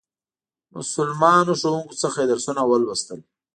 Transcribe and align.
مسلمانو 0.75 1.53
ښوونکو 1.61 1.99
څخه 2.03 2.17
یې 2.21 2.29
درسونه 2.31 2.61
ولوستل. 2.65 3.19